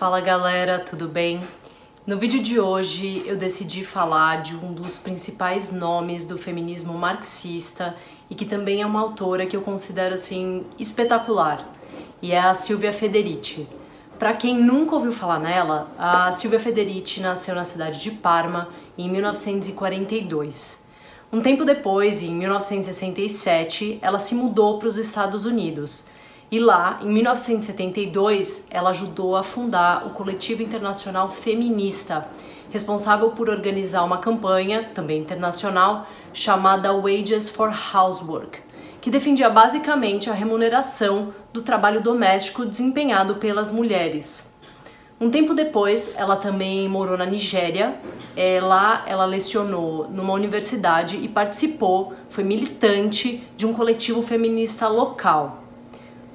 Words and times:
Fala 0.00 0.18
galera, 0.22 0.78
tudo 0.78 1.06
bem? 1.08 1.46
No 2.06 2.18
vídeo 2.18 2.42
de 2.42 2.58
hoje 2.58 3.22
eu 3.26 3.36
decidi 3.36 3.84
falar 3.84 4.40
de 4.40 4.56
um 4.56 4.72
dos 4.72 4.96
principais 4.96 5.70
nomes 5.70 6.24
do 6.24 6.38
feminismo 6.38 6.94
marxista 6.94 7.94
e 8.30 8.34
que 8.34 8.46
também 8.46 8.80
é 8.80 8.86
uma 8.86 8.98
autora 8.98 9.44
que 9.44 9.54
eu 9.54 9.60
considero 9.60 10.14
assim 10.14 10.64
espetacular, 10.78 11.68
e 12.22 12.32
é 12.32 12.40
a 12.40 12.54
Silvia 12.54 12.94
Federici. 12.94 13.68
Para 14.18 14.32
quem 14.32 14.56
nunca 14.56 14.94
ouviu 14.94 15.12
falar 15.12 15.38
nela, 15.38 15.92
a 15.98 16.32
Silvia 16.32 16.58
Federici 16.58 17.20
nasceu 17.20 17.54
na 17.54 17.66
cidade 17.66 18.00
de 18.00 18.10
Parma 18.10 18.70
em 18.96 19.06
1942. 19.06 20.82
Um 21.30 21.42
tempo 21.42 21.62
depois, 21.62 22.22
em 22.22 22.34
1967, 22.36 23.98
ela 24.00 24.18
se 24.18 24.34
mudou 24.34 24.78
para 24.78 24.88
os 24.88 24.96
Estados 24.96 25.44
Unidos 25.44 26.08
e 26.52 26.58
lá, 26.58 26.98
em 27.00 27.08
1972, 27.08 28.66
ela 28.72 28.90
ajudou 28.90 29.36
a 29.36 29.42
fundar 29.44 30.04
o 30.04 30.10
Coletivo 30.10 30.64
Internacional 30.64 31.30
Feminista, 31.30 32.26
responsável 32.70 33.30
por 33.30 33.48
organizar 33.48 34.02
uma 34.02 34.18
campanha, 34.18 34.90
também 34.92 35.20
internacional, 35.20 36.08
chamada 36.32 36.92
Wages 36.92 37.48
for 37.48 37.72
Housework, 37.94 38.58
que 39.00 39.12
defendia 39.12 39.48
basicamente 39.48 40.28
a 40.28 40.32
remuneração 40.32 41.32
do 41.52 41.62
trabalho 41.62 42.00
doméstico 42.00 42.66
desempenhado 42.66 43.36
pelas 43.36 43.70
mulheres. 43.70 44.52
Um 45.20 45.30
tempo 45.30 45.54
depois, 45.54 46.14
ela 46.16 46.34
também 46.34 46.88
morou 46.88 47.16
na 47.16 47.26
Nigéria. 47.26 47.94
É, 48.34 48.60
lá, 48.60 49.04
ela 49.06 49.24
lecionou 49.24 50.08
numa 50.10 50.32
universidade 50.32 51.16
e 51.16 51.28
participou, 51.28 52.14
foi 52.28 52.42
militante 52.42 53.46
de 53.56 53.66
um 53.66 53.72
coletivo 53.72 54.20
feminista 54.20 54.88
local. 54.88 55.69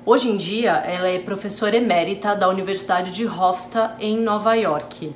Hoje 0.08 0.30
em 0.30 0.38
dia, 0.38 0.73
ela 0.86 1.08
é 1.08 1.18
professora 1.18 1.76
emérita 1.76 2.36
da 2.36 2.48
Universidade 2.48 3.09
de 3.09 3.26
Hofstra, 3.26 3.96
em 4.00 4.16
Nova 4.20 4.54
York. 4.54 5.12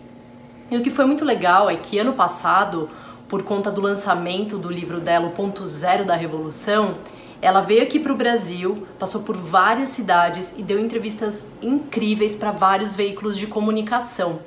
E 0.71 0.77
o 0.77 0.81
que 0.81 0.89
foi 0.89 1.05
muito 1.05 1.23
legal 1.23 1.69
é 1.69 1.75
que 1.75 1.99
ano 1.99 2.13
passado, 2.13 2.89
por 3.27 3.43
conta 3.43 3.69
do 3.69 3.81
lançamento 3.81 4.57
do 4.57 4.67
livro 4.67 4.99
dela, 4.99 5.27
O 5.27 5.29
Ponto 5.29 5.63
Zero 5.67 6.03
da 6.03 6.15
Revolução, 6.15 6.95
ela 7.39 7.61
veio 7.61 7.83
aqui 7.83 7.99
para 7.99 8.11
o 8.11 8.17
Brasil, 8.17 8.87
passou 8.97 9.21
por 9.21 9.37
várias 9.37 9.89
cidades 9.89 10.57
e 10.57 10.63
deu 10.63 10.79
entrevistas 10.79 11.51
incríveis 11.61 12.33
para 12.33 12.49
vários 12.49 12.95
veículos 12.95 13.37
de 13.37 13.45
comunicação. 13.45 14.39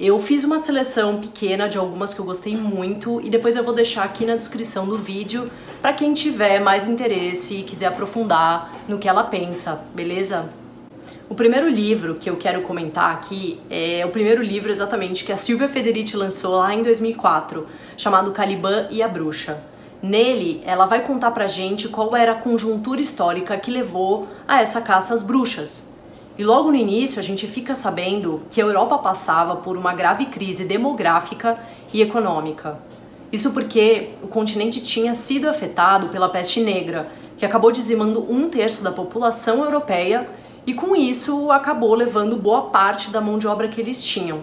Eu 0.00 0.18
fiz 0.18 0.44
uma 0.44 0.62
seleção 0.62 1.18
pequena 1.18 1.68
de 1.68 1.76
algumas 1.76 2.14
que 2.14 2.20
eu 2.22 2.24
gostei 2.24 2.56
muito 2.56 3.20
e 3.20 3.28
depois 3.28 3.54
eu 3.54 3.62
vou 3.62 3.74
deixar 3.74 4.02
aqui 4.02 4.24
na 4.24 4.34
descrição 4.34 4.88
do 4.88 4.96
vídeo 4.96 5.50
para 5.82 5.92
quem 5.92 6.14
tiver 6.14 6.58
mais 6.58 6.88
interesse 6.88 7.56
e 7.56 7.62
quiser 7.62 7.88
aprofundar 7.88 8.74
no 8.88 8.96
que 8.98 9.06
ela 9.06 9.24
pensa, 9.24 9.84
beleza? 9.94 10.48
O 11.28 11.34
primeiro 11.34 11.68
livro 11.68 12.14
que 12.14 12.30
eu 12.30 12.36
quero 12.38 12.62
comentar 12.62 13.12
aqui 13.12 13.60
é 13.68 14.02
o 14.06 14.08
primeiro 14.08 14.42
livro 14.42 14.72
exatamente 14.72 15.22
que 15.22 15.32
a 15.32 15.36
Silvia 15.36 15.68
Federici 15.68 16.16
lançou 16.16 16.56
lá 16.56 16.74
em 16.74 16.82
2004, 16.82 17.66
chamado 17.94 18.32
Caliban 18.32 18.86
e 18.90 19.02
a 19.02 19.08
Bruxa. 19.08 19.62
Nele, 20.02 20.62
ela 20.64 20.86
vai 20.86 21.04
contar 21.04 21.30
pra 21.32 21.46
gente 21.46 21.88
qual 21.88 22.16
era 22.16 22.32
a 22.32 22.36
conjuntura 22.36 23.02
histórica 23.02 23.58
que 23.58 23.70
levou 23.70 24.26
a 24.48 24.62
essa 24.62 24.80
caça 24.80 25.12
às 25.12 25.22
bruxas, 25.22 25.89
e 26.40 26.42
logo 26.42 26.70
no 26.70 26.76
início 26.78 27.18
a 27.18 27.22
gente 27.22 27.46
fica 27.46 27.74
sabendo 27.74 28.40
que 28.48 28.62
a 28.62 28.64
Europa 28.64 28.96
passava 28.96 29.56
por 29.56 29.76
uma 29.76 29.92
grave 29.92 30.24
crise 30.24 30.64
demográfica 30.64 31.58
e 31.92 32.00
econômica. 32.00 32.78
Isso 33.30 33.52
porque 33.52 34.12
o 34.22 34.26
continente 34.26 34.80
tinha 34.80 35.12
sido 35.12 35.50
afetado 35.50 36.08
pela 36.08 36.30
peste 36.30 36.58
negra, 36.60 37.12
que 37.36 37.44
acabou 37.44 37.70
dizimando 37.70 38.26
um 38.26 38.48
terço 38.48 38.82
da 38.82 38.90
população 38.90 39.62
europeia 39.62 40.30
e 40.66 40.72
com 40.72 40.96
isso 40.96 41.52
acabou 41.52 41.94
levando 41.94 42.38
boa 42.38 42.70
parte 42.70 43.10
da 43.10 43.20
mão 43.20 43.36
de 43.36 43.46
obra 43.46 43.68
que 43.68 43.78
eles 43.78 44.02
tinham. 44.02 44.40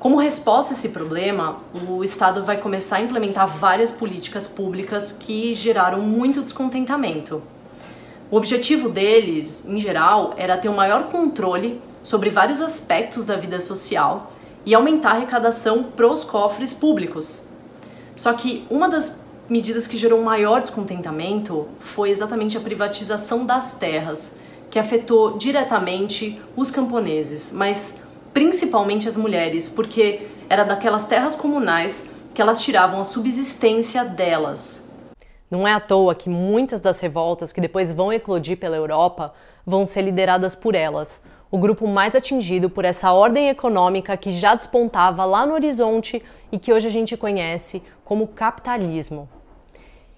Como 0.00 0.16
resposta 0.16 0.72
a 0.72 0.76
esse 0.76 0.88
problema, 0.88 1.58
o 1.88 2.02
Estado 2.02 2.42
vai 2.42 2.56
começar 2.56 2.96
a 2.96 3.02
implementar 3.02 3.46
várias 3.46 3.92
políticas 3.92 4.48
públicas 4.48 5.12
que 5.12 5.54
geraram 5.54 6.00
muito 6.00 6.42
descontentamento. 6.42 7.40
O 8.30 8.36
objetivo 8.36 8.90
deles, 8.90 9.64
em 9.66 9.80
geral, 9.80 10.34
era 10.36 10.58
ter 10.58 10.68
um 10.68 10.76
maior 10.76 11.04
controle 11.04 11.80
sobre 12.02 12.28
vários 12.28 12.60
aspectos 12.60 13.24
da 13.24 13.36
vida 13.36 13.60
social 13.60 14.32
e 14.66 14.74
aumentar 14.74 15.12
a 15.12 15.12
arrecadação 15.14 15.84
pros 15.84 16.24
cofres 16.24 16.72
públicos. 16.72 17.46
Só 18.14 18.34
que 18.34 18.66
uma 18.68 18.88
das 18.88 19.20
medidas 19.48 19.86
que 19.86 19.96
gerou 19.96 20.22
maior 20.22 20.60
descontentamento 20.60 21.66
foi 21.80 22.10
exatamente 22.10 22.58
a 22.58 22.60
privatização 22.60 23.46
das 23.46 23.78
terras, 23.78 24.38
que 24.70 24.78
afetou 24.78 25.38
diretamente 25.38 26.38
os 26.54 26.70
camponeses, 26.70 27.50
mas 27.50 27.96
principalmente 28.34 29.08
as 29.08 29.16
mulheres, 29.16 29.70
porque 29.70 30.26
era 30.50 30.64
daquelas 30.64 31.06
terras 31.06 31.34
comunais 31.34 32.10
que 32.34 32.42
elas 32.42 32.60
tiravam 32.60 33.00
a 33.00 33.04
subsistência 33.04 34.04
delas. 34.04 34.87
Não 35.50 35.66
é 35.66 35.72
à 35.72 35.80
toa 35.80 36.14
que 36.14 36.28
muitas 36.28 36.78
das 36.78 37.00
revoltas 37.00 37.52
que 37.52 37.60
depois 37.60 37.90
vão 37.90 38.12
eclodir 38.12 38.58
pela 38.58 38.76
Europa 38.76 39.32
vão 39.64 39.86
ser 39.86 40.02
lideradas 40.02 40.54
por 40.54 40.74
elas, 40.74 41.22
o 41.50 41.56
grupo 41.56 41.86
mais 41.86 42.14
atingido 42.14 42.68
por 42.68 42.84
essa 42.84 43.12
ordem 43.12 43.48
econômica 43.48 44.16
que 44.16 44.30
já 44.30 44.54
despontava 44.54 45.24
lá 45.24 45.46
no 45.46 45.54
horizonte 45.54 46.22
e 46.52 46.58
que 46.58 46.72
hoje 46.72 46.86
a 46.86 46.90
gente 46.90 47.16
conhece 47.16 47.82
como 48.04 48.28
capitalismo. 48.28 49.26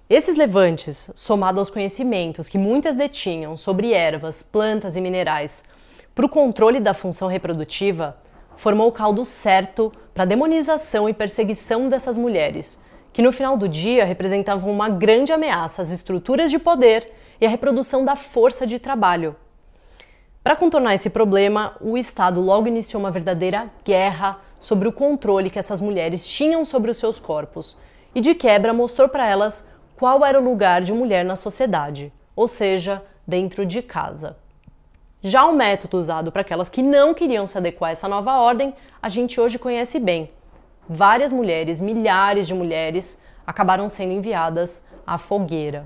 Esses 0.08 0.36
levantes, 0.36 1.08
somados 1.14 1.60
aos 1.60 1.70
conhecimentos 1.70 2.48
que 2.48 2.58
muitas 2.58 2.96
detinham 2.96 3.56
sobre 3.56 3.92
ervas, 3.92 4.42
plantas 4.42 4.96
e 4.96 5.00
minerais 5.00 5.64
para 6.12 6.26
o 6.26 6.28
controle 6.28 6.80
da 6.80 6.92
função 6.92 7.28
reprodutiva, 7.28 8.16
formou 8.56 8.88
o 8.88 8.92
caldo 8.92 9.24
certo 9.24 9.92
para 10.12 10.24
a 10.24 10.26
demonização 10.26 11.08
e 11.08 11.14
perseguição 11.14 11.88
dessas 11.88 12.18
mulheres 12.18 12.82
que 13.12 13.22
no 13.22 13.32
final 13.32 13.56
do 13.56 13.68
dia 13.68 14.04
representavam 14.04 14.70
uma 14.70 14.88
grande 14.88 15.32
ameaça 15.32 15.82
às 15.82 15.90
estruturas 15.90 16.50
de 16.50 16.58
poder 16.58 17.12
e 17.40 17.46
à 17.46 17.48
reprodução 17.48 18.04
da 18.04 18.16
força 18.16 18.66
de 18.66 18.78
trabalho. 18.78 19.34
Para 20.42 20.56
contornar 20.56 20.94
esse 20.94 21.10
problema, 21.10 21.76
o 21.80 21.98
Estado 21.98 22.40
logo 22.40 22.66
iniciou 22.66 23.00
uma 23.00 23.10
verdadeira 23.10 23.70
guerra 23.84 24.38
sobre 24.58 24.88
o 24.88 24.92
controle 24.92 25.50
que 25.50 25.58
essas 25.58 25.80
mulheres 25.80 26.26
tinham 26.26 26.64
sobre 26.64 26.90
os 26.90 26.96
seus 26.96 27.18
corpos 27.18 27.76
e, 28.14 28.20
de 28.20 28.34
quebra, 28.34 28.72
mostrou 28.72 29.08
para 29.08 29.26
elas 29.26 29.68
qual 29.96 30.24
era 30.24 30.40
o 30.40 30.44
lugar 30.44 30.80
de 30.80 30.92
mulher 30.92 31.24
na 31.24 31.36
sociedade, 31.36 32.12
ou 32.34 32.48
seja, 32.48 33.02
dentro 33.26 33.66
de 33.66 33.82
casa. 33.82 34.36
Já 35.22 35.44
o 35.44 35.52
método 35.52 35.98
usado 35.98 36.32
para 36.32 36.40
aquelas 36.40 36.70
que 36.70 36.82
não 36.82 37.12
queriam 37.12 37.44
se 37.44 37.58
adequar 37.58 37.90
a 37.90 37.92
essa 37.92 38.08
nova 38.08 38.38
ordem, 38.38 38.74
a 39.02 39.08
gente 39.10 39.38
hoje 39.38 39.58
conhece 39.58 39.98
bem, 39.98 40.30
várias 40.92 41.30
mulheres, 41.30 41.80
milhares 41.80 42.48
de 42.48 42.54
mulheres, 42.54 43.22
acabaram 43.46 43.88
sendo 43.88 44.12
enviadas 44.12 44.84
à 45.06 45.18
fogueira. 45.18 45.84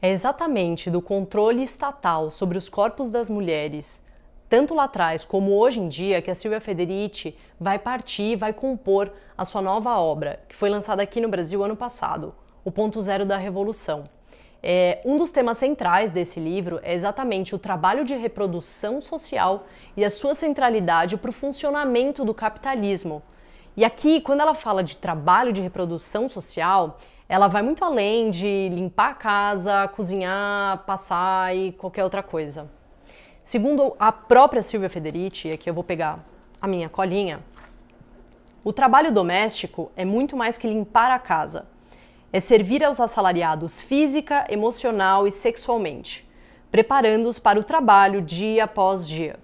É 0.00 0.12
exatamente 0.12 0.88
do 0.88 1.02
controle 1.02 1.64
estatal 1.64 2.30
sobre 2.30 2.56
os 2.56 2.68
corpos 2.68 3.10
das 3.10 3.28
mulheres, 3.28 4.06
tanto 4.48 4.72
lá 4.72 4.84
atrás 4.84 5.24
como 5.24 5.58
hoje 5.58 5.80
em 5.80 5.88
dia, 5.88 6.22
que 6.22 6.30
a 6.30 6.34
Silvia 6.34 6.60
Federici 6.60 7.36
vai 7.58 7.76
partir 7.76 8.22
e 8.22 8.36
vai 8.36 8.52
compor 8.52 9.12
a 9.36 9.44
sua 9.44 9.60
nova 9.60 9.98
obra, 9.98 10.38
que 10.48 10.54
foi 10.54 10.70
lançada 10.70 11.02
aqui 11.02 11.20
no 11.20 11.28
Brasil 11.28 11.64
ano 11.64 11.74
passado, 11.74 12.32
O 12.64 12.70
Ponto 12.70 13.00
Zero 13.00 13.26
da 13.26 13.36
Revolução. 13.36 14.04
É, 14.62 15.00
um 15.04 15.18
dos 15.18 15.32
temas 15.32 15.58
centrais 15.58 16.12
desse 16.12 16.38
livro 16.38 16.78
é 16.84 16.94
exatamente 16.94 17.52
o 17.52 17.58
trabalho 17.58 18.04
de 18.04 18.14
reprodução 18.14 19.00
social 19.00 19.66
e 19.96 20.04
a 20.04 20.10
sua 20.10 20.34
centralidade 20.34 21.16
para 21.16 21.30
o 21.30 21.32
funcionamento 21.32 22.24
do 22.24 22.32
capitalismo, 22.32 23.22
e 23.76 23.84
aqui, 23.84 24.20
quando 24.20 24.40
ela 24.40 24.54
fala 24.54 24.82
de 24.82 24.96
trabalho 24.96 25.52
de 25.52 25.60
reprodução 25.60 26.28
social, 26.28 26.98
ela 27.28 27.46
vai 27.46 27.60
muito 27.60 27.84
além 27.84 28.30
de 28.30 28.70
limpar 28.70 29.10
a 29.10 29.14
casa, 29.14 29.88
cozinhar, 29.88 30.84
passar 30.86 31.54
e 31.54 31.72
qualquer 31.72 32.02
outra 32.02 32.22
coisa. 32.22 32.70
Segundo 33.44 33.94
a 33.98 34.10
própria 34.10 34.62
Silvia 34.62 34.88
Federici, 34.88 35.50
aqui 35.50 35.68
eu 35.68 35.74
vou 35.74 35.84
pegar 35.84 36.24
a 36.60 36.66
minha 36.66 36.88
colinha, 36.88 37.40
o 38.64 38.72
trabalho 38.72 39.12
doméstico 39.12 39.92
é 39.94 40.04
muito 40.04 40.36
mais 40.36 40.56
que 40.56 40.66
limpar 40.66 41.10
a 41.12 41.20
casa. 41.20 41.66
É 42.32 42.40
servir 42.40 42.82
aos 42.82 42.98
assalariados 42.98 43.80
física, 43.80 44.44
emocional 44.48 45.24
e 45.24 45.30
sexualmente, 45.30 46.28
preparando-os 46.70 47.38
para 47.38 47.60
o 47.60 47.62
trabalho 47.62 48.20
dia 48.20 48.64
após 48.64 49.06
dia. 49.06 49.38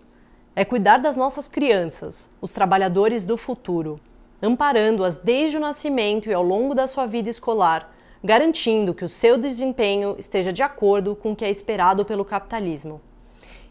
É 0.56 0.64
cuidar 0.64 0.98
das 0.98 1.16
nossas 1.16 1.46
crianças, 1.46 2.28
os 2.40 2.52
trabalhadores 2.52 3.24
do 3.24 3.36
futuro, 3.36 4.00
amparando-as 4.42 5.16
desde 5.16 5.56
o 5.56 5.60
nascimento 5.60 6.28
e 6.28 6.34
ao 6.34 6.42
longo 6.42 6.74
da 6.74 6.88
sua 6.88 7.06
vida 7.06 7.30
escolar, 7.30 7.94
garantindo 8.22 8.92
que 8.92 9.04
o 9.04 9.08
seu 9.08 9.38
desempenho 9.38 10.16
esteja 10.18 10.52
de 10.52 10.62
acordo 10.62 11.14
com 11.14 11.32
o 11.32 11.36
que 11.36 11.44
é 11.44 11.50
esperado 11.50 12.04
pelo 12.04 12.24
capitalismo. 12.24 13.00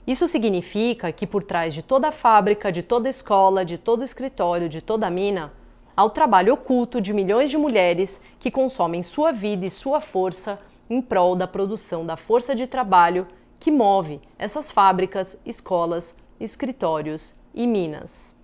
Isso 0.08 0.28
significa 0.28 1.12
que 1.12 1.28
por 1.28 1.44
trás 1.44 1.74
de 1.74 1.84
toda 1.84 2.12
fábrica, 2.12 2.72
de 2.72 2.82
toda 2.82 3.10
escola, 3.10 3.64
de 3.64 3.78
todo 3.78 4.04
escritório, 4.04 4.68
de 4.68 4.82
toda 4.82 5.10
mina, 5.10 5.54
há 5.96 6.04
o 6.04 6.10
trabalho 6.10 6.54
oculto 6.54 7.00
de 7.00 7.14
milhões 7.14 7.50
de 7.50 7.58
mulheres 7.58 8.22
que 8.40 8.50
consomem 8.50 9.04
sua 9.04 9.32
vida 9.32 9.66
e 9.66 9.70
sua 9.70 10.02
força 10.02 10.60
em 10.90 11.02
prol 11.02 11.36
da 11.36 11.48
produção 11.48 12.06
da 12.06 12.18
força 12.18 12.56
de 12.56 12.68
trabalho 12.68 13.28
que 13.60 13.72
move 13.72 14.20
essas 14.40 14.72
fábricas, 14.72 15.40
escolas, 15.46 16.18
escritórios 16.40 17.36
e 17.54 17.68
Minas. 17.68 18.36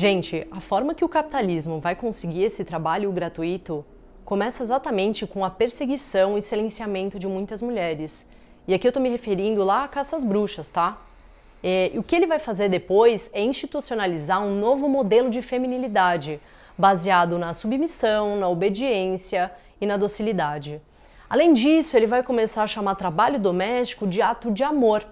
Gente, 0.00 0.46
a 0.52 0.60
forma 0.60 0.94
que 0.94 1.04
o 1.04 1.08
capitalismo 1.08 1.80
vai 1.80 1.96
conseguir 1.96 2.44
esse 2.44 2.64
trabalho 2.64 3.10
gratuito 3.10 3.84
começa 4.24 4.62
exatamente 4.62 5.26
com 5.26 5.44
a 5.44 5.50
perseguição 5.50 6.38
e 6.38 6.40
silenciamento 6.40 7.18
de 7.18 7.26
muitas 7.26 7.60
mulheres. 7.60 8.30
E 8.68 8.72
aqui 8.72 8.86
eu 8.86 8.90
estou 8.90 9.02
me 9.02 9.08
referindo 9.08 9.64
lá 9.64 9.82
a 9.82 9.88
caças 9.88 10.22
bruxas, 10.22 10.68
tá? 10.68 11.02
É, 11.60 11.90
e 11.92 11.98
o 11.98 12.04
que 12.04 12.14
ele 12.14 12.28
vai 12.28 12.38
fazer 12.38 12.68
depois 12.68 13.28
é 13.32 13.42
institucionalizar 13.42 14.40
um 14.40 14.60
novo 14.60 14.88
modelo 14.88 15.28
de 15.28 15.42
feminilidade, 15.42 16.40
baseado 16.78 17.36
na 17.36 17.52
submissão, 17.52 18.36
na 18.36 18.48
obediência 18.48 19.50
e 19.80 19.84
na 19.84 19.96
docilidade. 19.96 20.80
Além 21.28 21.52
disso, 21.52 21.96
ele 21.96 22.06
vai 22.06 22.22
começar 22.22 22.62
a 22.62 22.68
chamar 22.68 22.94
trabalho 22.94 23.40
doméstico 23.40 24.06
de 24.06 24.22
ato 24.22 24.52
de 24.52 24.62
amor. 24.62 25.04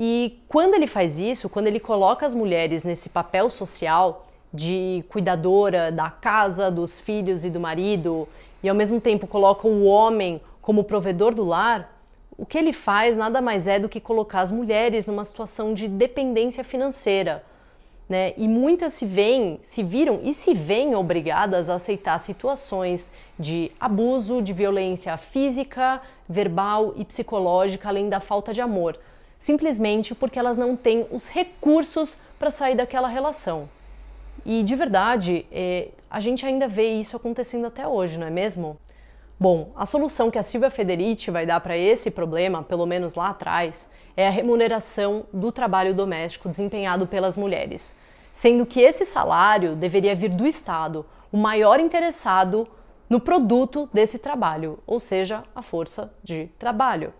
E 0.00 0.38
quando 0.46 0.74
ele 0.74 0.86
faz 0.86 1.18
isso, 1.18 1.48
quando 1.48 1.66
ele 1.66 1.80
coloca 1.80 2.24
as 2.24 2.32
mulheres 2.32 2.84
nesse 2.84 3.08
papel 3.08 3.48
social 3.48 4.28
de 4.54 5.04
cuidadora 5.08 5.90
da 5.90 6.08
casa, 6.08 6.70
dos 6.70 7.00
filhos 7.00 7.44
e 7.44 7.50
do 7.50 7.58
marido, 7.58 8.28
e 8.62 8.68
ao 8.68 8.76
mesmo 8.76 9.00
tempo 9.00 9.26
coloca 9.26 9.66
o 9.66 9.84
homem 9.84 10.40
como 10.62 10.84
provedor 10.84 11.34
do 11.34 11.42
lar, 11.42 11.92
o 12.36 12.46
que 12.46 12.56
ele 12.56 12.72
faz 12.72 13.16
nada 13.16 13.42
mais 13.42 13.66
é 13.66 13.80
do 13.80 13.88
que 13.88 13.98
colocar 13.98 14.42
as 14.42 14.52
mulheres 14.52 15.04
numa 15.04 15.24
situação 15.24 15.74
de 15.74 15.88
dependência 15.88 16.62
financeira. 16.62 17.44
Né? 18.08 18.34
E 18.36 18.46
muitas 18.46 18.92
se 18.92 19.04
veem, 19.04 19.58
se 19.64 19.82
viram 19.82 20.20
e 20.22 20.32
se 20.32 20.54
veem 20.54 20.94
obrigadas 20.94 21.68
a 21.68 21.74
aceitar 21.74 22.20
situações 22.20 23.10
de 23.36 23.72
abuso, 23.80 24.40
de 24.40 24.52
violência 24.52 25.16
física, 25.16 26.00
verbal 26.28 26.94
e 26.94 27.04
psicológica, 27.04 27.88
além 27.88 28.08
da 28.08 28.20
falta 28.20 28.54
de 28.54 28.60
amor, 28.60 28.96
simplesmente 29.38 30.14
porque 30.14 30.38
elas 30.38 30.58
não 30.58 30.76
têm 30.76 31.06
os 31.10 31.28
recursos 31.28 32.18
para 32.38 32.50
sair 32.50 32.74
daquela 32.74 33.08
relação. 33.08 33.68
E 34.44 34.62
de 34.62 34.74
verdade, 34.74 35.46
é, 35.52 35.88
a 36.10 36.20
gente 36.20 36.44
ainda 36.46 36.66
vê 36.66 36.88
isso 36.92 37.16
acontecendo 37.16 37.66
até 37.66 37.86
hoje, 37.86 38.16
não 38.16 38.26
é 38.26 38.30
mesmo? 38.30 38.78
Bom, 39.40 39.70
a 39.76 39.86
solução 39.86 40.30
que 40.30 40.38
a 40.38 40.42
Silvia 40.42 40.70
Federici 40.70 41.30
vai 41.30 41.46
dar 41.46 41.60
para 41.60 41.76
esse 41.76 42.10
problema, 42.10 42.62
pelo 42.62 42.86
menos 42.86 43.14
lá 43.14 43.28
atrás, 43.28 43.88
é 44.16 44.26
a 44.26 44.30
remuneração 44.30 45.26
do 45.32 45.52
trabalho 45.52 45.94
doméstico 45.94 46.48
desempenhado 46.48 47.06
pelas 47.06 47.36
mulheres, 47.36 47.94
sendo 48.32 48.66
que 48.66 48.80
esse 48.80 49.04
salário 49.04 49.76
deveria 49.76 50.14
vir 50.14 50.30
do 50.30 50.44
Estado, 50.44 51.06
o 51.30 51.36
maior 51.36 51.78
interessado 51.78 52.66
no 53.08 53.20
produto 53.20 53.88
desse 53.92 54.18
trabalho, 54.18 54.80
ou 54.84 54.98
seja, 54.98 55.44
a 55.54 55.62
força 55.62 56.12
de 56.22 56.48
trabalho. 56.58 57.14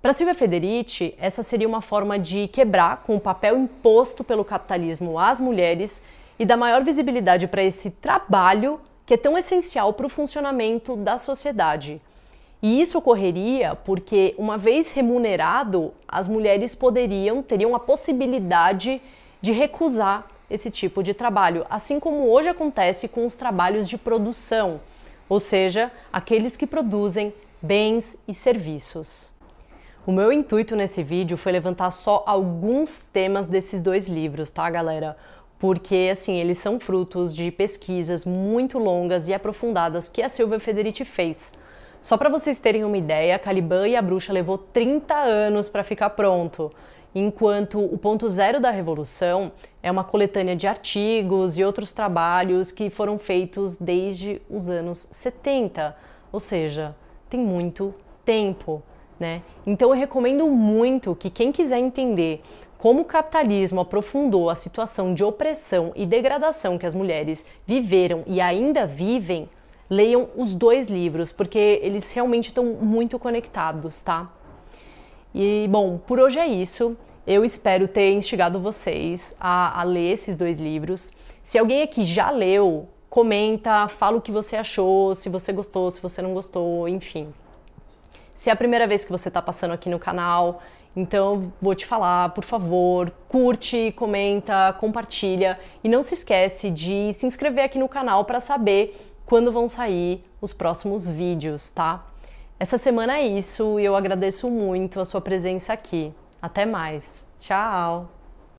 Para 0.00 0.12
Silvia 0.12 0.34
Federici, 0.34 1.12
essa 1.18 1.42
seria 1.42 1.66
uma 1.66 1.80
forma 1.80 2.20
de 2.20 2.46
quebrar 2.46 3.02
com 3.02 3.16
o 3.16 3.20
papel 3.20 3.58
imposto 3.58 4.22
pelo 4.22 4.44
capitalismo 4.44 5.18
às 5.18 5.40
mulheres 5.40 6.04
e 6.38 6.46
dar 6.46 6.56
maior 6.56 6.84
visibilidade 6.84 7.48
para 7.48 7.64
esse 7.64 7.90
trabalho 7.90 8.80
que 9.04 9.14
é 9.14 9.16
tão 9.16 9.36
essencial 9.36 9.92
para 9.92 10.06
o 10.06 10.08
funcionamento 10.08 10.94
da 10.94 11.18
sociedade. 11.18 12.00
E 12.62 12.80
isso 12.80 12.96
ocorreria 12.96 13.74
porque, 13.74 14.36
uma 14.38 14.56
vez 14.56 14.92
remunerado, 14.92 15.92
as 16.06 16.28
mulheres 16.28 16.76
poderiam, 16.76 17.42
teriam 17.42 17.74
a 17.74 17.80
possibilidade 17.80 19.02
de 19.42 19.50
recusar 19.50 20.28
esse 20.48 20.70
tipo 20.70 21.02
de 21.02 21.12
trabalho, 21.12 21.66
assim 21.68 21.98
como 21.98 22.28
hoje 22.28 22.48
acontece 22.48 23.08
com 23.08 23.26
os 23.26 23.34
trabalhos 23.34 23.88
de 23.88 23.98
produção, 23.98 24.80
ou 25.28 25.40
seja, 25.40 25.90
aqueles 26.12 26.56
que 26.56 26.68
produzem 26.68 27.34
bens 27.60 28.16
e 28.28 28.32
serviços. 28.32 29.36
O 30.08 30.10
meu 30.10 30.32
intuito 30.32 30.74
nesse 30.74 31.02
vídeo 31.02 31.36
foi 31.36 31.52
levantar 31.52 31.90
só 31.90 32.24
alguns 32.26 33.00
temas 33.00 33.46
desses 33.46 33.82
dois 33.82 34.08
livros, 34.08 34.48
tá, 34.48 34.70
galera? 34.70 35.14
porque 35.58 36.08
assim 36.10 36.36
eles 36.36 36.56
são 36.56 36.80
frutos 36.80 37.36
de 37.36 37.50
pesquisas 37.50 38.24
muito 38.24 38.78
longas 38.78 39.28
e 39.28 39.34
aprofundadas 39.34 40.08
que 40.08 40.22
a 40.22 40.30
Silvia 40.30 40.58
Federici 40.58 41.04
fez. 41.04 41.52
Só 42.00 42.16
para 42.16 42.30
vocês 42.30 42.58
terem 42.58 42.84
uma 42.84 42.96
ideia, 42.96 43.38
Caliban 43.38 43.86
e 43.86 43.96
a 43.96 44.00
Bruxa 44.00 44.32
levou 44.32 44.56
30 44.56 45.14
anos 45.14 45.68
para 45.68 45.84
ficar 45.84 46.08
pronto, 46.10 46.70
enquanto 47.14 47.78
o 47.78 47.98
Ponto 47.98 48.26
Zero 48.30 48.60
da 48.60 48.70
Revolução 48.70 49.52
é 49.82 49.90
uma 49.90 50.04
coletânea 50.04 50.56
de 50.56 50.66
artigos 50.66 51.58
e 51.58 51.64
outros 51.64 51.92
trabalhos 51.92 52.72
que 52.72 52.88
foram 52.88 53.18
feitos 53.18 53.76
desde 53.76 54.40
os 54.48 54.70
anos 54.70 55.06
70, 55.10 55.94
ou 56.32 56.40
seja, 56.40 56.96
tem 57.28 57.38
muito 57.38 57.94
tempo. 58.24 58.82
Né? 59.18 59.42
Então 59.66 59.90
eu 59.90 59.96
recomendo 59.96 60.46
muito 60.46 61.14
que 61.14 61.28
quem 61.28 61.50
quiser 61.50 61.78
entender 61.78 62.40
como 62.78 63.02
o 63.02 63.04
capitalismo 63.04 63.80
aprofundou 63.80 64.48
a 64.48 64.54
situação 64.54 65.12
de 65.12 65.24
opressão 65.24 65.92
e 65.96 66.06
degradação 66.06 66.78
que 66.78 66.86
as 66.86 66.94
mulheres 66.94 67.44
viveram 67.66 68.22
e 68.26 68.40
ainda 68.40 68.86
vivem, 68.86 69.48
leiam 69.90 70.28
os 70.36 70.54
dois 70.54 70.86
livros, 70.86 71.32
porque 71.32 71.80
eles 71.82 72.12
realmente 72.12 72.46
estão 72.46 72.64
muito 72.64 73.18
conectados, 73.18 74.00
tá? 74.00 74.30
E 75.34 75.66
bom, 75.68 75.98
por 75.98 76.20
hoje 76.20 76.38
é 76.38 76.46
isso. 76.46 76.96
Eu 77.26 77.44
espero 77.44 77.88
ter 77.88 78.12
instigado 78.12 78.60
vocês 78.60 79.36
a, 79.38 79.80
a 79.80 79.82
ler 79.82 80.12
esses 80.12 80.36
dois 80.36 80.58
livros. 80.58 81.10
Se 81.42 81.58
alguém 81.58 81.82
aqui 81.82 82.04
já 82.04 82.30
leu, 82.30 82.88
comenta, 83.10 83.88
fala 83.88 84.16
o 84.16 84.20
que 84.20 84.30
você 84.30 84.56
achou, 84.56 85.14
se 85.14 85.28
você 85.28 85.52
gostou, 85.52 85.90
se 85.90 86.00
você 86.00 86.22
não 86.22 86.32
gostou, 86.32 86.88
enfim. 86.88 87.32
Se 88.38 88.50
é 88.50 88.52
a 88.52 88.56
primeira 88.56 88.86
vez 88.86 89.04
que 89.04 89.10
você 89.10 89.26
está 89.26 89.42
passando 89.42 89.72
aqui 89.72 89.90
no 89.90 89.98
canal, 89.98 90.62
então 90.94 91.52
vou 91.60 91.74
te 91.74 91.84
falar, 91.84 92.28
por 92.28 92.44
favor, 92.44 93.10
curte, 93.28 93.92
comenta, 93.96 94.72
compartilha 94.78 95.58
e 95.82 95.88
não 95.88 96.04
se 96.04 96.14
esquece 96.14 96.70
de 96.70 97.12
se 97.14 97.26
inscrever 97.26 97.64
aqui 97.64 97.80
no 97.80 97.88
canal 97.88 98.24
para 98.24 98.38
saber 98.38 98.96
quando 99.26 99.50
vão 99.50 99.66
sair 99.66 100.24
os 100.40 100.52
próximos 100.52 101.08
vídeos, 101.08 101.72
tá? 101.72 102.06
Essa 102.60 102.78
semana 102.78 103.18
é 103.18 103.26
isso 103.26 103.80
e 103.80 103.84
eu 103.84 103.96
agradeço 103.96 104.48
muito 104.48 105.00
a 105.00 105.04
sua 105.04 105.20
presença 105.20 105.72
aqui. 105.72 106.14
Até 106.40 106.64
mais. 106.64 107.26
Tchau. 107.40 108.17